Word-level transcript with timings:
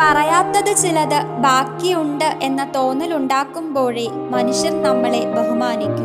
പറയാത്തത് 0.00 0.76
ചിലത് 0.76 1.22
ബാക്കിയുണ്ട് 1.22 2.24
എന്ന 2.24 2.72
തോന്നലുണ്ടാക്കുമ്പോഴേ 2.74 4.08
മനുഷ്യർ 4.08 4.82
നമ്മളെ 4.82 5.24
ബഹുമാനിക്കൂ. 5.24 6.04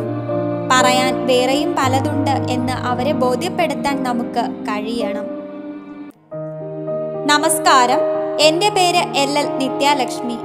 പറയാൻ 0.72 1.26
വേറെയും 1.26 1.76
പലതുണ്ട് 1.78 2.30
എന്ന് 2.30 2.72
അവരെ 2.72 3.12
ബോധ്യപ്പെടുത്താൻ 3.12 4.02
നമുക്ക് 4.02 4.50
കഴിയണം. 4.68 5.24
നമസ്കാരം. 7.26 7.98
എന്റെ 8.40 8.68
പേര് 8.68 8.96
എൽ 8.96 9.38
എൽ 9.38 9.58
നിത്യാലക്ഷ്മി. 9.58 10.38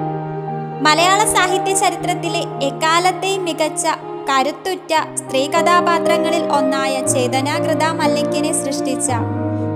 മലയാള 0.82 1.20
സാഹിത്യ 1.20 1.74
ചരിത്രത്തിലെ 1.74 2.66
എക്കാലത്തെയും 2.66 3.46
മികച്ച 3.46 3.88
കരുത്തുറ്റ 4.30 5.16
സ്ത്രീ 5.16 5.48
കഥാപാത്രങ്ങളിൽ 5.48 6.44
ഒന്നായ 6.44 7.06
ചേതനാകൃത 7.06 7.84
മല്ലിക്കിനെ 7.84 8.64
സൃഷ്ടിച്ച 8.64 9.12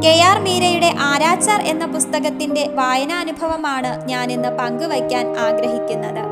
കെ 0.04 0.22
ആർ 0.30 0.40
മീരയുടെ 0.40 0.95
ആരാച്ചാർ 0.99 1.62
എന്ന 1.62 1.85
പുസ്തകത്തിന്റെ 1.85 2.70
വായനാനുഭവമാണ് 2.73 3.91
ഇന്ന് 4.31 4.49
പങ്കുവയ്ക്കാൻ 4.49 5.38
ആഗ്രഹിക്കുന്നത്. 5.38 6.23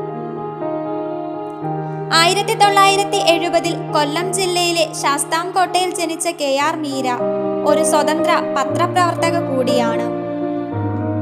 ആയിരത്തി 2.12 2.54
തൊള്ളായിരത്തി 2.54 3.16
എഴുപതിൽ 3.16 3.74
കൊല്ലം 3.92 4.32
ജില്ലയിലെ 4.32 4.94
ശാസ്താംകോട്ടയിൽ 5.02 5.94
ജനിച്ച 5.94 6.28
കെ 6.28 6.58
ആർ 6.58 6.76
മീര 6.76 7.08
ഒരു 7.66 7.84
സ്വതന്ത്ര 7.84 8.32
പത്രപ്രവർത്തക 8.56 9.36
കൂടിയാണ്. 9.50 10.06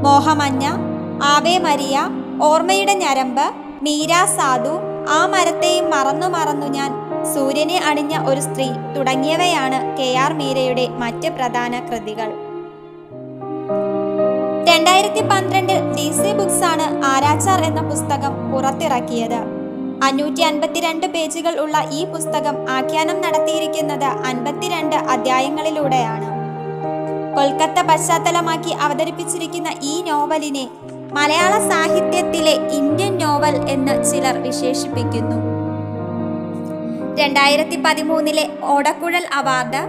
മോഹമഞ്ഞ 0.03 0.65
ആവേ 1.23 1.57
മരിയ 1.57 1.97
ഓർമ്മയുടെ 2.41 2.93
ഞരമ്പ് 2.93 3.45
മീര 3.83 4.25
സാധു 4.25 4.73
ആ 5.09 5.27
മരത്തെയും 5.27 5.89
മറന്നു 5.89 6.27
മറന്നു 6.27 6.65
ഞാൻ 6.65 6.91
സൂര്യനെ 7.25 7.77
അണിഞ്ഞ 7.77 8.17
ഒരു 8.27 8.39
സ്ത്രീ 8.39 8.69
തുടങ്ങിയവയാണ് 8.95 9.97
കെ 9.97 10.15
ആർ 10.15 10.33
മീരയുടെ 10.33 10.87
മറ്റ് 10.87 11.29
പ്രധാന 11.29 11.79
കൃതികൾ. 11.79 12.31
രണ്ടായിരത്തി 14.69 15.21
പന്ത്രണ്ടിൽ 15.21 15.79
ഡി 15.95 16.11
സി 16.11 16.33
ബുക്സ് 16.33 16.63
ആണ് 16.63 17.05
ആരാച്ചാർ 17.05 17.63
എന്ന 17.63 17.81
പുസ്തകം 17.81 18.51
പുറത്തിറക്കിയത്. 18.51 19.39
അഞ്ഞൂറ്റി 20.03 20.41
അൻപത്തിരണ്ട് 20.41 21.07
പേജുകൾ 21.07 21.59
ഉള്ള 21.59 21.85
ഈ 21.91 22.05
പുസ്തകം 22.05 22.69
ആഖ്യാനം 22.69 23.21
നടത്തിയിരിക്കുന്നത് 23.21 24.03
അൻപത്തിരണ്ട് 24.03 24.95
അധ്യായങ്ങളിലൂടെയാണ്. 24.95 26.33
കൊൽക്കത്ത 27.35 27.87
പശ്ചാത്തലമാക്കി 27.87 28.71
അവതരിപ്പിച്ചിരിക്കുന്ന 28.71 29.67
ഈ 29.83 30.01
നോവലിനെ 30.01 30.67
മലയാള 31.13 31.69
സാഹിത്യത്തിലെ 31.69 32.51
ഇന്ത്യൻ 32.51 33.17
നോവൽ 33.17 33.69
എന്ന് 33.69 34.11
ചിലർ 34.11 34.37
വിശേഷിപ്പിക്കുന്നു. 34.37 35.62
രണ്ടായിരത്തി 37.17 37.75
പതിമൂന്നിലെ 37.85 38.49
ഓടക്കുഴൽ 38.61 39.25
അവാർഡ് 39.39 39.81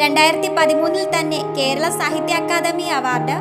രണ്ടായിരത്തി 0.00 0.48
പതിമൂന്നിൽ 0.48 1.06
തന്നെ 1.14 1.40
കേരള 1.56 1.88
സാഹിത്യ 1.88 2.34
അക്കാദമി 2.34 2.82
അവാർഡ് 2.82 3.34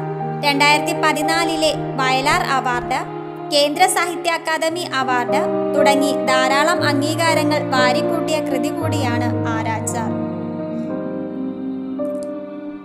രണ്ടായിരത്തി 0.45 0.93
പതിനാലിലെ 1.03 1.71
വയലാർ 1.95 2.43
അവാർഡ് 2.57 2.99
കേന്ദ്ര 3.53 3.87
സാഹിത്യ 3.87 4.31
അക്കാദമി 4.31 4.83
അവാർഡ് 4.93 5.41
തുടങ്ങി 5.75 6.11
ധാരാളം 6.25 6.83
അംഗീകാരങ്ങൾ 6.83 7.63
വാരിക്കൂട്ടിയ 7.69 8.39
കൃതി 8.39 8.69
കൂടിയാണ് 8.69 9.47
ആരാച്ചാർ. 9.47 10.11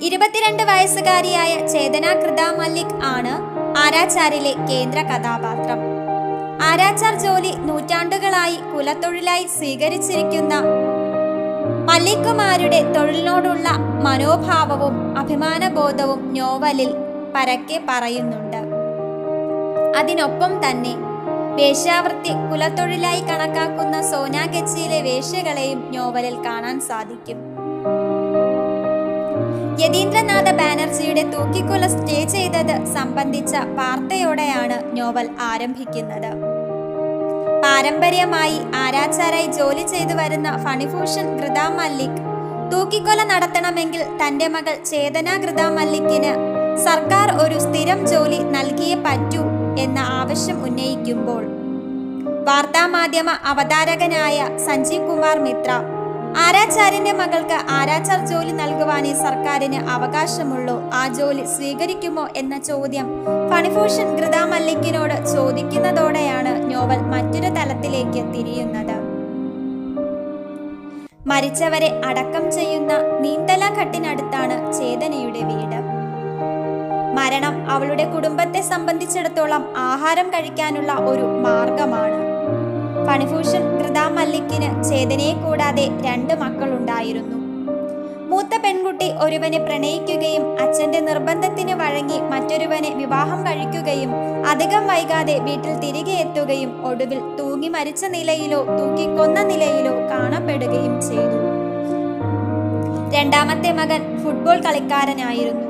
ഇരുപത്തിരണ്ട് 0.00 0.62
വയസ്സുകാരിയായ 0.62 1.52
ചേതന 1.66 2.06
കൃത 2.22 2.40
മല്ലിക് 2.60 2.98
ആണ് 3.02 3.34
ആരാച്ചാരിലെ 3.84 4.54
കേന്ദ്ര 4.70 5.00
കഥാപാത്രം. 5.02 5.95
ആരാച്ചാർ 6.68 7.14
ജോലി 7.14 7.50
നൂറ്റാണ്ടുകളായി 7.68 8.56
കുലത്തൊഴിലായി 8.72 9.46
സ്വീകരിച്ചിരിക്കുന്ന 9.56 10.54
മല്ലിക്കുമാരുടെ 11.88 12.92
തൊഴിലിനോടുള്ള 12.94 13.68
മനോഭാവവും 14.06 15.18
അഭിമാനബോധവും 15.18 16.34
നോവലിൽ 16.34 16.90
പരക്കെ 17.34 17.80
പറയുന്നുണ്ട്. 17.88 18.60
അതിനൊപ്പം 19.98 20.52
തന്നെ 20.64 20.94
വേശ്യാവൃത്തി 21.58 22.32
കുലത്തൊഴിലായി 22.50 23.20
കണക്കാക്കുന്ന 23.20 24.02
സോനാഗച്ചിയിലെ 24.10 25.00
വേശ്യകളെയും 25.00 25.92
നോവലിൽ 25.94 26.34
കാണാൻ 26.46 26.80
സാധിക്കും. 26.80 27.38
യതീന്ദ്രനാഥ 29.82 30.50
ബാനർജിയുടെ 30.50 31.22
തൂക്കിക്കൊല 31.22 31.86
സ്റ്റേ 31.86 32.24
ചെയ്തത് 32.24 32.84
സംബന്ധിച്ച 32.94 33.54
വാർത്തയോടെയാണ് 33.80 34.98
നോവൽ 34.98 35.28
ആരംഭിക്കുന്നത്. 35.40 36.55
പാരമ്പര്യമായി 37.66 38.58
ആരാച്ചാരായി 38.80 39.46
ജോലി 39.58 39.84
ചെയ്തു 39.92 40.14
വരുന്ന 40.18 40.48
ഫണിഭൂഷൺ 40.64 41.26
ഘൃത 41.38 41.60
മല്ലിക്. 41.78 42.20
തൂക്കിക്കൊല 42.72 43.20
നടത്തണമെങ്കിൽ 43.30 44.02
തന്റെ 44.20 44.46
മകൾ 44.54 44.74
ചേതന 44.90 45.28
ഘൃത 45.42 45.62
മല്ലിക്കിന് 45.76 46.32
സർക്കാർ 46.84 47.28
ഒരു 47.44 47.58
സ്ഥിരം 47.64 48.00
ജോലി 48.12 48.38
നൽകിയേ 48.56 48.96
പറ്റൂ 49.06 49.42
എന്ന 49.84 49.98
ആവശ്യം 50.20 50.58
ഉന്നയിക്കുമ്പോൾ. 50.68 51.42
വാർത്താമാധ്യമ 52.48 53.30
അവതാരകനായ 53.52 54.38
സഞ്ജീവ് 54.66 55.06
കുമാർ 55.10 55.38
മിത്ര 55.46 55.70
ആരാച്ചാര്യന്റെ 56.44 57.12
മകൾക്ക് 57.20 57.58
ആരാച്ചാർ 57.76 58.20
ജോലി 58.30 58.50
നൽകുവാനേ 58.60 59.12
സർക്കാരിന് 59.22 59.78
അവകാശമുള്ളൂ. 59.94 60.74
ആ 61.00 61.02
ജോലി 61.18 61.44
സ്വീകരിക്കുമോ 61.54 62.24
എന്ന 62.40 62.54
ചോദ്യം 62.68 63.06
ഫണിഭൂഷൺ 63.50 64.08
ഘൃത 64.18 64.36
മല്ലിക്കിനോട് 64.52 65.16
ചോദിക്കുന്നതോടെയാണ് 65.34 66.52
നോവൽ 66.70 67.00
മറ്റൊരു 67.14 67.50
തലത്തിലേക്ക് 67.58 68.22
തിരിയുന്നത്. 68.34 68.96
മരിച്ചവരെ 71.32 71.90
അടക്കം 72.08 72.44
ചെയ്യുന്ന 72.58 72.92
നീന്തല 73.24 73.62
ഘട്ടിനടുത്താണ് 73.78 74.56
ചേതനയുടെ 74.78 75.42
വീട്. 75.50 75.80
മരണം 77.18 77.54
അവളുടെ 77.74 78.04
കുടുംബത്തെ 78.14 78.60
സംബന്ധിച്ചിടത്തോളം 78.72 79.62
ആഹാരം 79.90 80.28
കഴിക്കാനുള്ള 80.34 80.92
ഒരു 81.12 81.26
മാർഗമാണ്. 81.46 82.25
ഫണിഭൂഷൺ 83.06 83.78
ഘൃത 83.78 83.98
മല്ലിക്കിന് 83.98 84.84
ചേതനയെ 84.84 85.32
കൂടാതെ 85.32 85.88
രണ്ട് 86.06 86.34
മക്കളുണ്ടായിരുന്നു. 86.34 87.36
മൂത്ത 88.30 88.56
പെൺകുട്ടി 88.62 89.12
ഒരുവനെ 89.18 89.58
പ്രണയിക്കുകയും 89.58 90.60
അച്ഛന്റെ 90.60 91.00
നിർബന്ധത്തിന് 91.00 91.72
വഴങ്ങി 91.72 92.20
മറ്റൊരുവനെ 92.20 92.90
വിവാഹം 92.94 93.46
കഴിക്കുകയും 93.46 94.12
അധികം 94.46 94.86
വൈകാതെ 94.86 95.38
വീട്ടിൽ 95.38 95.78
തിരികെ 95.78 96.12
എത്തുകയും 96.12 96.86
ഒടുവിൽ 96.86 97.36
തൂങ്ങി 97.36 97.68
മരിച്ച 97.68 98.04
നിലയിലോ 98.04 98.64
തൂക്കിക്കൊന്ന 98.64 99.42
നിലയിലോ 99.42 99.92
കാണപ്പെടുകയും 100.10 101.00
ചെയ്തു. 101.02 101.38
രണ്ടാമത്തെ 103.16 103.72
മകൻ 103.72 104.18
ഫുട്ബോൾ 104.24 104.60
കളിക്കാരനായിരുന്നു. 104.60 105.66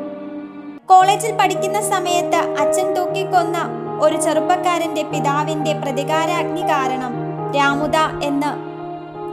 കോളേജിൽ 0.87 1.37
പഠിക്കുന്ന 1.37 1.81
സമയത്ത് 1.81 2.37
അച്ഛൻ 2.37 2.95
തൂക്കിക്കൊന്ന 2.95 3.59
ഒരു 4.01 4.17
ചെറുപ്പക്കാരന്റെ 4.17 5.03
പിതാവിന്റെ 5.03 5.73
പ്രതികാരാഗ്നി 5.73 6.63
കാരണം 6.63 7.26
രാമുദ 7.57 7.97
എന്ന്. 8.23 8.51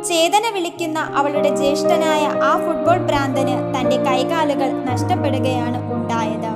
ചേതന 0.04 0.50
വിളിക്കുന്ന 0.54 1.00
അവളുടെ 1.00 1.56
ജ്യേഷ്ഠനായ 1.56 2.24
ആ 2.44 2.58
ഫുട്ബോൾ 2.58 2.98
ഭ്രാന്തന് 2.98 3.56
തന്റെ 3.74 3.98
കൈകാലുകൾ 3.98 4.70
നഷ്ടപ്പെടുകയാണ് 4.92 5.94
ഉണ്ടായത്. 5.94 6.52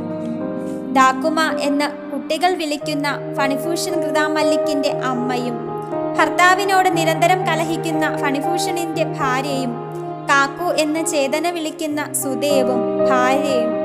ദാക്കുമ 0.94 1.40
എന്ന് 1.60 2.12
കുട്ടികൾ 2.12 2.54
വിളിക്കുന്ന 2.54 3.08
ഫണിഭൂഷൺ 3.38 3.94
ഗൃതാ 4.02 4.28
മല്ലിക്കിന്റെ 4.28 4.90
അമ്മയും 4.90 5.58
ഭർത്താവിനോട് 6.18 6.98
നിരന്തരം 6.98 7.48
കലഹിക്കുന്ന 7.48 8.18
ഫണിഭൂഷണിന്റെ 8.18 9.04
ഭാര്യയും 9.04 9.74
കാക്കു 10.30 10.74
എന്ന് 10.82 11.06
ചേതന 11.06 11.50
വിളിക്കുന്ന 11.50 12.14
സുദേവും 12.14 12.80
ഭാര്യയും 13.10 13.77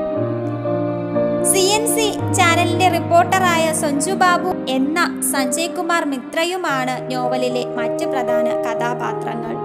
എൻ 1.73 1.87
സി 1.87 2.33
ചാനലിന്റെ 2.33 2.87
റിപ്പോർട്ടറായ 2.87 3.73
സഞ്ജു 3.73 4.11
ബാബു 4.11 4.65
എന്ന 4.69 5.21
സഞ്ജയ് 5.31 5.69
കുമാർ 5.69 6.05
മിത്രയുമാണ് 6.05 7.11
നോവലിലെ 7.11 7.65
മറ്റ് 7.65 8.05
പ്രധാന 8.05 8.47
കഥാപാത്രങ്ങൾ. 8.49 9.55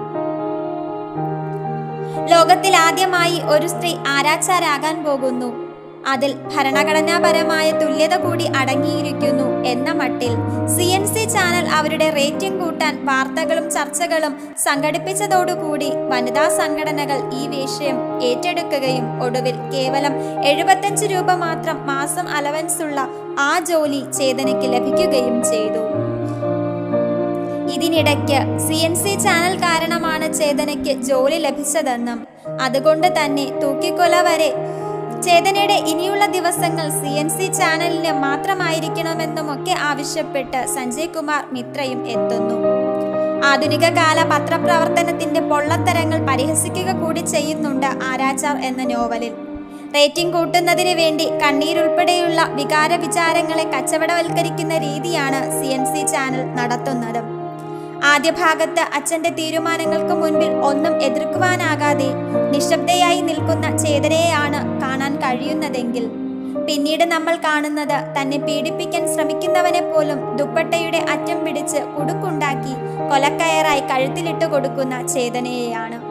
ലോകത്തിൽ 2.29 2.75
ആദ്യമായി 2.75 3.41
ഒരു 3.45 3.67
സ്ത്രീ 3.67 3.95
ആരാച്ചാരാകാൻ 4.07 5.03
പോകുന്നു. 5.03 5.68
അതിൽ 6.07 6.31
ഭരണഘടനാപരമായ 6.53 7.71
തുല്യത 7.71 8.15
കൂടി 8.15 8.45
അടങ്ങിയിരിക്കുന്നു 8.55 9.47
എന്ന 9.65 9.89
മട്ടിൽ 9.91 10.33
സി 10.75 10.83
എൻ 10.83 11.05
സി 11.05 11.23
ചാനൽ 11.25 11.65
അവരുടെ 11.69 12.09
റേറ്റിംഗ് 12.09 12.59
കൂട്ടാൻ 12.59 13.05
വാർത്തകളും 13.05 13.71
ചർച്ചകളും 13.71 14.33
സംഘടിപ്പിച്ചതോടുകൂടി 14.57 15.89
വനിതാ 16.11 16.49
സംഘടനകൾ 16.49 17.19
ഈ 17.33 17.47
വിഷയം 17.47 17.97
ഏറ്റെടുക്കുകയും 18.21 19.21
ഒടുവിൽ 19.21 19.57
കേവലം 19.73 20.15
എഴുപത്തഞ്ച് 20.43 21.05
രൂപ 21.05 21.31
മാത്രം 21.37 21.87
മാസം 21.87 22.27
അലവൻസുള്ള 22.27 22.99
ആ 23.39 23.59
ജോലി 23.59 24.01
ചേതനയ്ക്ക് 24.19 24.67
ലഭിക്കുകയും 24.73 25.43
ചെയ്തു. 25.43 25.83
ഇതിനിടയ്ക്ക് 27.75 28.39
സി 28.59 28.73
എൻ 28.73 28.95
സി 28.95 29.15
ചാനൽ 29.15 29.53
കാരണമാണ് 29.57 30.33
ചേതനയ്ക്ക് 30.33 30.93
ജോലി 31.01 31.37
ലഭിച്ചതെന്നും 31.37 32.27
അതുകൊണ്ട് 32.61 33.07
തന്നെ 33.07 33.45
തൂക്കിക്കൊല 33.61 34.15
വരെ 34.21 34.49
ചേതനയുടെ 35.25 35.77
ഇനിയുള്ള 35.91 36.25
ദിവസങ്ങൾ 36.35 36.85
സി 36.99 37.11
എൻ 37.21 37.29
സി 37.29 37.47
ചാനലിന് 37.59 38.11
മാത്രമായിരിക്കണമെന്നുമൊക്കെ 38.25 39.73
ആവശ്യപ്പെട്ട് 39.89 40.59
സഞ്ജയ് 40.75 41.07
കുമാർ 41.15 41.41
മിത്രയും 41.55 42.01
എത്തുന്നു. 42.15 42.57
ആധുനിക 43.49 43.85
കാല 43.99 44.19
പത്രപ്രവർത്തനത്തിന്റെ 44.31 45.41
പൊള്ളത്തരങ്ങൾ 45.51 46.19
പരിഹസിക്കുക 46.29 46.91
കൂടി 47.01 47.23
ചെയ്യുന്നുണ്ട് 47.33 47.89
ആരാച്ചാർ 48.09 48.57
എന്ന 48.69 48.83
നോവലിൽ. 48.83 49.33
റേറ്റിംഗ് 49.95 50.33
കൂട്ടുന്നതിന് 50.33 50.93
വേണ്ടി 51.01 51.25
കണ്ണീരുൾപ്പെടെയുള്ള 51.41 52.41
വികാര 52.59 52.93
വിചാരങ്ങളെ 53.05 53.65
കച്ചവടവൽക്കരിക്കുന്ന 53.75 54.77
രീതിയാണ് 54.77 55.41
സി 55.93 56.03
ചാനൽ 56.13 56.43
നടത്തുന്നത്. 56.59 57.21
ആദ്യ 58.03 58.31
ഭാഗത്ത് 58.31 58.81
അച്ഛന്റെ 58.97 59.29
തീരുമാനങ്ങൾക്ക് 59.29 60.13
മുൻപിൽ 60.13 60.51
ഒന്നും 60.63 61.01
എതിർക്കുവാനാകാതെ 61.01 62.09
നിശബ്ദയായി 62.53 63.21
നിൽക്കുന്ന 63.21 63.77
ചേതനയെയാണ് 63.77 64.79
കാണാൻ 64.81 65.15
കഴിയുന്നതെങ്കിൽ 65.15 66.05
പിന്നീട് 66.67 67.03
നമ്മൾ 67.03 67.35
കാണുന്നത് 67.35 67.97
തന്നെ 68.15 68.37
പീഡിപ്പിക്കാൻ 68.37 69.15
ശ്രമിക്കുന്നവനെ 69.15 69.81
പോലും 69.81 70.35
ദുപ്പട്ടയുടെ 70.35 70.97
അറ്റം 70.97 71.45
പിടിച്ച് 71.45 71.77
കുടുക്കുണ്ടാക്കി 71.77 72.73
കൊലക്കയറായി 73.09 73.79
കഴുത്തിലിട്ട് 73.79 74.45
കൊടുക്കുന്ന 74.45 75.07
ചേതനയെയാണ്. 75.07 76.08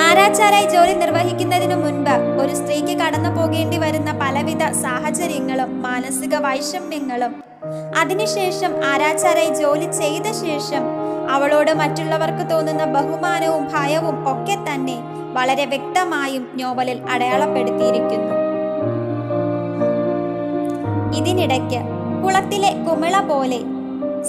ആരാച്ചാരായി 0.00 0.64
ജോലി 0.64 0.92
നിർവഹിക്കുന്നതിനു 0.92 1.74
മുൻപ് 1.74 2.42
ഒരു 2.42 2.54
സ്ത്രീക്ക് 2.54 2.98
കടന്നു 2.98 3.30
പോകേണ്ടി 3.30 3.78
വരുന്ന 3.78 4.12
പലവിധ 4.12 4.64
സാഹചര്യങ്ങളും 4.72 5.82
മാനസിക 5.82 6.36
വൈഷമ്യങ്ങളും. 6.36 7.44
അതിനുശേഷം 7.98 8.84
ആരാച്ചാരായി 8.84 9.54
ജോലി 9.54 9.92
ചെയ്ത 9.92 10.22
ശേഷം 10.22 10.82
അവളോട് 11.30 11.70
മറ്റുള്ളവർക്ക് 11.70 12.50
തോന്നുന്ന 12.50 12.84
ബഹുമാനവും 12.84 13.68
ഭയവും 13.72 14.16
ഒക്കെ 14.32 14.58
തന്നെ 14.68 14.98
വളരെ 15.32 15.64
വ്യക്തമായും 15.64 16.48
നോവലിൽ 16.54 17.00
അടയാളപ്പെടുത്തിയിരിക്കുന്നു. 17.10 18.34
ഇതിനിടയ്ക്ക് 21.16 21.80
കുളത്തിലെ 22.24 22.72
കുമിള 22.72 23.20
പോലെ 23.20 23.73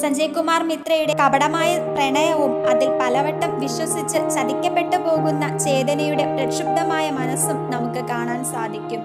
സഞ്ജയ് 0.02 0.28
കുമാർ 0.28 0.62
മിത്രയുടെ 0.64 1.14
കപടമായ 1.14 1.72
പ്രണയവും 1.96 2.54
അതിൽ 2.68 2.90
പലവട്ടം 3.00 3.52
വിശ്വസിച്ച് 3.60 4.20
ചതിക്കപ്പെട്ടു 4.36 4.98
പോകുന്ന 5.06 5.58
ചേതനയുടെ 5.58 6.26
പ്രക്ഷുബ്ധമായ 6.36 7.06
മനസ്സും 7.12 7.58
നമുക്ക് 7.72 8.02
കാണാൻ 8.10 8.44
സാധിക്കും. 8.46 9.02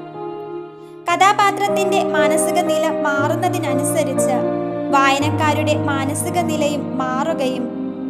കഥാപാത്രത്തിന്റെ 1.11 2.05
മാനസിക 2.17 2.59
നില 2.63 2.87
മാറുന്നതിനനുസരിച്ച് 3.01 4.37
വായനക്കാരുടെ 4.91 5.75
മാനസിക 5.85 6.39
നിലയും 6.43 6.97
മാറുകയും 6.97 7.65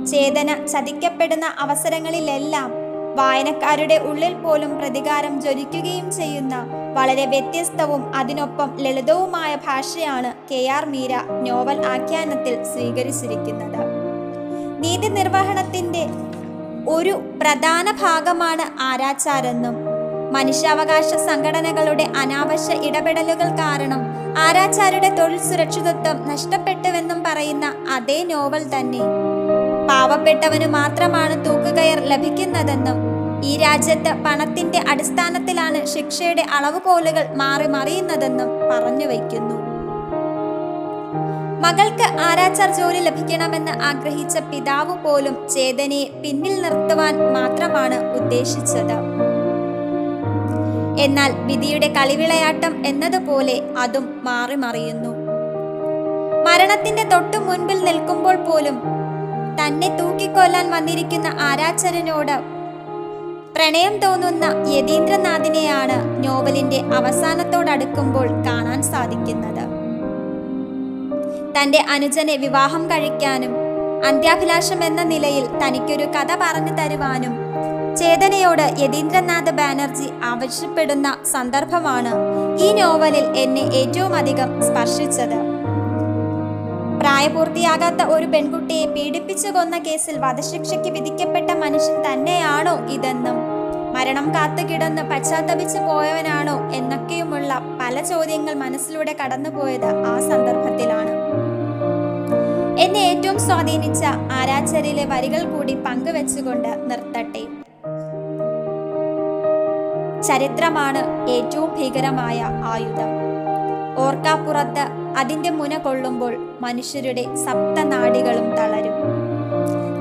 ചേതന 0.07 0.51
ചതിക്കപ്പെടുന്ന 0.67 1.47
അവസരങ്ങളിലെല്ലാം 1.59 2.71
വായനക്കാരുടെ 3.17 3.97
ഉള്ളിൽ 4.11 4.35
പോലും 4.35 4.79
പ്രതികാരം 4.79 5.41
ജ്വലിക്കുകയും 5.41 6.11
ചെയ്യുന്ന 6.11 6.55
വളരെ 6.97 7.27
വ്യത്യസ്തവും 7.27 8.15
അതിനൊപ്പം 8.15 8.71
ലളിതവുമായ 8.79 9.55
ഭാഷയാണ് 9.55 10.33
കെ 10.51 10.69
ആർ 10.77 10.85
മീര 10.85 11.13
നോവൽ 11.47 11.87
ആഖ്യാനത്തിൽ 11.87 12.65
സ്വീകരിച്ചിരിക്കുന്നത്. 12.65 13.81
നീതി 14.81 15.09
നിർവഹണത്തിന്റെ 15.09 16.05
ഒരു 16.89 17.15
പ്രധാന 17.41 17.91
ഭാഗമാണ് 18.03 18.63
ആരാച്ചാരെന്നും 18.81 19.77
മനുഷ്യാവകാശ 20.33 21.09
സംഘടനകളുടെ 21.29 22.05
അനാവശ്യ 22.23 22.75
ഇടപെടലുകൾ 22.89 23.49
കാരണം 23.61 24.03
ആരാച്ചാരുടെ 24.39 25.09
തൊഴിൽ 25.09 25.39
സുരക്ഷിതത്വം 25.39 26.29
നഷ്ടപ്പെട്ടുവെന്നും 26.29 27.25
പറയുന്ന 27.25 27.75
അതേ 27.97 28.25
നോവൽ 28.25 28.65
തന്നെ. 28.75 29.03
പാവപ്പെട്ടവന് 29.89 30.67
മാത്രമാണ് 30.67 31.45
തൂക്കുകയർ 31.47 32.01
ലഭിക്കുന്നതെന്നും 32.13 33.10
ഈ 33.45 33.57
രാജ്യത്ത് 33.57 34.25
പണത്തിന്റെ 34.25 34.85
അടിസ്ഥാനത്തിലാണ് 34.89 35.87
ശിക്ഷയുടെ 35.87 36.43
അളവുകോലുകൾ 36.43 37.35
മാറി 37.35 37.67
മറിയുന്നതെന്നും 37.67 38.49
പറഞ്ഞു 38.71 39.07
വയ്ക്കുന്നു. 39.07 39.57
മകൾക്ക് 41.65 42.21
ആരാച്ചാർ 42.21 42.71
ജോലി 42.75 42.99
ലഭിക്കണമെന്ന് 42.99 43.73
ആഗ്രഹിച്ച 43.83 44.39
പിതാവ് 44.39 45.05
പോലും 45.05 45.49
ചേതനയെ 45.49 46.05
പിന്നിൽ 46.23 46.63
നിർത്തുവാൻ 46.63 47.33
മാത്രമാണ് 47.33 48.15
ഉദ്ദേശിച്ചത്. 48.15 48.97
എന്നാൽ 51.01 51.33
വിധിയുടെ 51.47 51.89
കളിവിളയാട്ടം 51.89 52.87
എന്നതുപോലെ 52.87 53.63
അതും 53.79 54.21
മാറി 54.25 54.55
മറിയുന്നു. 54.55 55.11
മരണത്തിന്റെ 56.47 57.03
തൊട്ടു 57.03 57.37
മുൻപിൽ 57.37 57.85
നിൽക്കുമ്പോൾ 57.85 58.37
പോലും 58.37 58.83
തന്നെ 59.59 59.97
തൂക്കിക്കൊല്ലാൻ 59.97 60.71
വന്നിരിക്കുന്ന 60.71 61.27
ആരാച്ചരനോട് 61.41 62.60
പ്രണയം 63.55 63.99
തോന്നുന്ന 63.99 64.45
യതീന്ദ്രനാഥിനെയാണ് 64.69 66.25
നോവലിന്റെ 66.25 66.79
അവസാനത്തോടടുക്കുമ്പോൾ 66.95 68.27
കാണാൻ 68.47 68.83
സാധിക്കുന്നത്. 68.83 69.65
തന്റെ 71.57 71.85
അനുജനെ 71.95 72.37
വിവാഹം 72.37 72.91
കഴിക്കാനും 72.91 73.55
അന്ത്യാഭിലാഷം 74.07 74.85
എന്ന 74.85 75.03
നിലയിൽ 75.03 75.47
തനിക്കൊരു 75.63 76.05
കഥ 76.05 76.37
പറഞ്ഞു 76.41 76.73
തരുവാനും 76.77 77.35
ചേതനയോട് 77.97 78.67
യതീന്ദ്രനാഥ് 78.79 79.51
ബാനർജി 79.51 80.09
ആവശ്യപ്പെടുന്ന 80.25 81.19
സന്ദർഭമാണ് 81.33 82.13
ഈ 82.63 82.73
നോവലിൽ 82.73 83.27
എന്നെ 83.37 83.61
ഏറ്റവും 83.61 84.15
അധികം 84.15 84.63
സ്പർശിച്ചത്. 84.63 85.39
പ്രായപൂർത്തിയാകാത്ത 87.21 88.03
ഒരു 88.03 88.27
പെൺകുട്ടിയെ 88.27 88.87
പീഡിപ്പിച്ചു 88.87 89.49
കൊന്ന 89.49 89.79
കേസിൽ 89.79 90.19
വധശിക്ഷയ്ക്ക് 90.19 90.89
വിധിക്കപ്പെട്ട 90.89 91.51
മനുഷ്യൻ 91.51 91.97
തന്നെയാണോ 92.07 92.79
ഇതെന്നും? 92.87 93.37
മരണം 93.95 94.31
കാത്തുകിടന്ന് 94.35 95.03
പശ്ചാത്തപിച്ച് 95.03 95.79
പോയവനാണോ 95.79 96.71
എന്നൊക്കെയുമുള്ള 96.71 97.61
പല 97.81 98.01
ചോദ്യങ്ങൾ 98.01 98.55
മനസ്സിലൂടെ 98.55 99.17
കടന്നുപോയത് 99.25 99.85
ആ 99.85 100.21
സന്ദർഭത്തിലാണ്. 100.21 101.13
എന്നെ 102.81 102.99
ഏറ്റവും 102.99 103.39
സ്വാധീനിച്ച 103.39 104.05
ആരാച്ചരിലെ 104.33 105.05
വരികൾ 105.05 105.45
കൂടി 105.45 105.75
പങ്കുവെച്ചുകൊണ്ട് 105.75 106.69
നിർത്തട്ടെ. 106.91 107.45
ചരിത്രമാണ് 110.23 111.31
ഏറ്റവും 111.31 111.73
ഭീകരമായ 111.79 112.41
ആയുധം. 112.65 113.20
ഓർക്കാപ്പുറത്ത് 113.97 115.15
അതിന്റെ 115.19 115.51
മുന 115.51 115.79
കൊള്ളുമ്പോൾ 115.79 116.59
മനുഷ്യരുടെ 116.61 117.35
സപ്തനാടികളും 117.35 118.57
തളരും. 118.57 118.93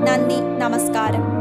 നന്ദി 0.04 0.58
നമസ്കാരം. 0.58 1.39